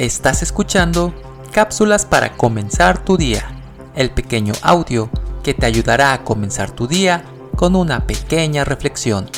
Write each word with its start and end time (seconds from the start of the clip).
Estás 0.00 0.42
escuchando 0.42 1.12
cápsulas 1.52 2.06
para 2.06 2.34
comenzar 2.34 3.04
tu 3.04 3.18
día, 3.18 3.44
el 3.94 4.10
pequeño 4.10 4.54
audio 4.62 5.10
que 5.42 5.52
te 5.52 5.66
ayudará 5.66 6.14
a 6.14 6.24
comenzar 6.24 6.70
tu 6.70 6.86
día 6.86 7.22
con 7.54 7.76
una 7.76 8.06
pequeña 8.06 8.64
reflexión. 8.64 9.28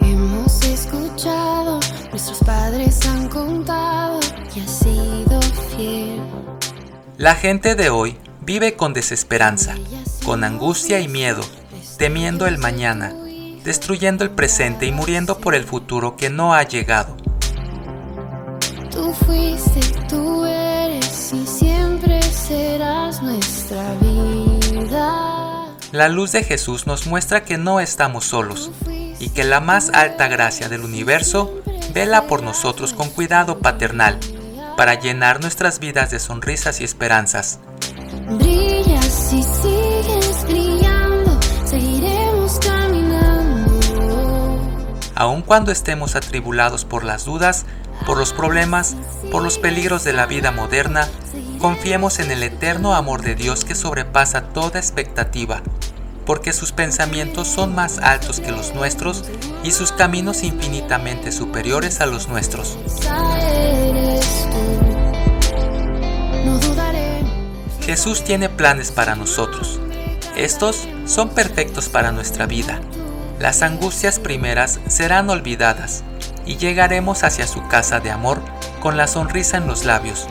Hemos 0.00 0.64
escuchado, 0.64 1.78
nuestros 2.10 2.38
padres 2.38 3.06
han 3.06 3.28
contado 3.28 4.18
y 4.54 4.60
sido 4.60 5.42
fiel. 5.76 6.22
La 7.18 7.34
gente 7.34 7.74
de 7.74 7.90
hoy 7.90 8.16
vive 8.40 8.76
con 8.76 8.94
desesperanza, 8.94 9.74
con 10.24 10.42
angustia 10.42 11.00
y 11.00 11.08
miedo, 11.08 11.42
temiendo 11.98 12.46
el 12.46 12.56
mañana, 12.56 13.12
destruyendo 13.62 14.24
el 14.24 14.30
presente 14.30 14.86
y 14.86 14.90
muriendo 14.90 15.36
por 15.36 15.54
el 15.54 15.64
futuro 15.64 16.16
que 16.16 16.30
no 16.30 16.54
ha 16.54 16.62
llegado. 16.62 17.17
Tú 18.98 19.12
fuiste, 19.12 19.80
tú 20.08 20.44
eres 20.44 21.32
y 21.32 21.46
siempre 21.46 22.20
serás 22.20 23.22
nuestra 23.22 23.94
vida. 24.00 25.76
La 25.92 26.08
luz 26.08 26.32
de 26.32 26.42
Jesús 26.42 26.88
nos 26.88 27.06
muestra 27.06 27.44
que 27.44 27.58
no 27.58 27.78
estamos 27.78 28.24
solos 28.24 28.72
y 29.20 29.28
que 29.28 29.44
la 29.44 29.60
más 29.60 29.90
alta 29.90 30.26
gracia 30.26 30.68
del 30.68 30.80
universo 30.80 31.62
vela 31.94 32.26
por 32.26 32.42
nosotros 32.42 32.92
con 32.92 33.08
cuidado 33.10 33.60
paternal 33.60 34.18
para 34.76 34.94
llenar 34.94 35.40
nuestras 35.40 35.78
vidas 35.78 36.10
de 36.10 36.18
sonrisas 36.18 36.80
y 36.80 36.84
esperanzas. 36.84 37.60
Brillas 38.30 39.32
y 39.32 39.44
sigues 39.44 40.44
brillando, 40.48 41.38
seguiremos 41.64 42.58
caminando. 42.58 43.80
Aun 45.14 45.42
cuando 45.42 45.70
estemos 45.70 46.16
atribulados 46.16 46.84
por 46.84 47.04
las 47.04 47.24
dudas, 47.26 47.64
por 48.06 48.18
los 48.18 48.32
problemas, 48.32 48.96
por 49.30 49.42
los 49.42 49.58
peligros 49.58 50.04
de 50.04 50.12
la 50.12 50.26
vida 50.26 50.50
moderna, 50.50 51.08
confiemos 51.58 52.18
en 52.18 52.30
el 52.30 52.42
eterno 52.42 52.94
amor 52.94 53.22
de 53.22 53.34
Dios 53.34 53.64
que 53.64 53.74
sobrepasa 53.74 54.42
toda 54.52 54.78
expectativa, 54.78 55.62
porque 56.24 56.52
sus 56.52 56.72
pensamientos 56.72 57.48
son 57.48 57.74
más 57.74 57.98
altos 57.98 58.40
que 58.40 58.52
los 58.52 58.74
nuestros 58.74 59.24
y 59.64 59.72
sus 59.72 59.92
caminos 59.92 60.42
infinitamente 60.42 61.32
superiores 61.32 62.00
a 62.00 62.06
los 62.06 62.28
nuestros. 62.28 62.78
Jesús 67.80 68.22
tiene 68.22 68.50
planes 68.50 68.92
para 68.92 69.14
nosotros. 69.16 69.80
Estos 70.36 70.86
son 71.06 71.30
perfectos 71.30 71.88
para 71.88 72.12
nuestra 72.12 72.46
vida. 72.46 72.80
Las 73.40 73.62
angustias 73.62 74.18
primeras 74.18 74.78
serán 74.88 75.30
olvidadas 75.30 76.04
y 76.48 76.56
llegaremos 76.56 77.22
hacia 77.22 77.46
su 77.46 77.68
casa 77.68 78.00
de 78.00 78.10
amor 78.10 78.40
con 78.80 78.96
la 78.96 79.06
sonrisa 79.06 79.58
en 79.58 79.68
los 79.68 79.84
labios, 79.84 80.26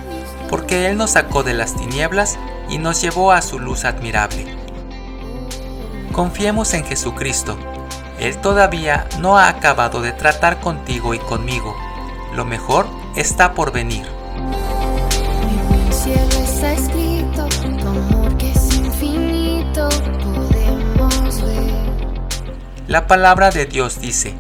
porque 0.50 0.88
Él 0.88 0.98
nos 0.98 1.12
sacó 1.12 1.44
de 1.44 1.54
las 1.54 1.76
tinieblas 1.76 2.40
y 2.70 2.80
nos 2.80 3.02
llevó 3.02 3.32
a 3.32 3.42
su 3.44 3.60
luz 3.60 3.86
admirable. 3.86 4.46
Confiemos 6.12 6.74
en 6.74 6.84
Jesucristo. 6.84 7.56
Él 8.20 8.40
todavía 8.40 9.08
no 9.20 9.38
ha 9.38 9.48
acabado 9.48 10.02
de 10.02 10.12
tratar 10.12 10.60
contigo 10.60 11.14
y 11.14 11.20
conmigo. 11.20 11.76
Lo 12.34 12.46
mejor 12.46 12.88
está 13.16 13.54
por 13.54 13.72
venir. 13.72 14.08
La 22.88 23.06
palabra 23.06 23.52
de 23.52 23.66
Dios 23.66 24.00
dice, 24.00 24.34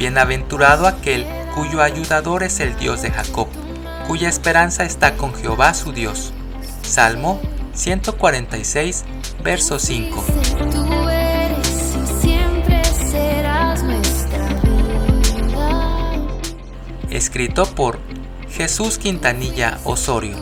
Bienaventurado 0.00 0.86
aquel 0.86 1.26
cuyo 1.54 1.82
ayudador 1.82 2.42
es 2.42 2.58
el 2.60 2.74
Dios 2.78 3.02
de 3.02 3.10
Jacob, 3.10 3.48
cuya 4.06 4.30
esperanza 4.30 4.84
está 4.84 5.18
con 5.18 5.34
Jehová 5.34 5.74
su 5.74 5.92
Dios. 5.92 6.32
Salmo 6.80 7.38
146, 7.74 9.04
verso 9.44 9.78
5. 9.78 10.24
Tú 10.70 11.06
eres 11.06 11.96
y 12.02 12.22
siempre 12.22 12.82
serás 12.82 13.82
nuestra 13.82 14.48
vida. 14.62 16.16
Escrito 17.10 17.66
por 17.66 18.00
Jesús 18.50 18.96
Quintanilla 18.96 19.80
Osorio. 19.84 20.38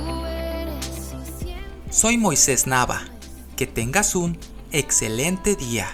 Soy 1.91 2.16
Moisés 2.16 2.69
Nava. 2.69 3.00
Que 3.56 3.66
tengas 3.66 4.15
un 4.15 4.38
excelente 4.71 5.56
día. 5.56 5.88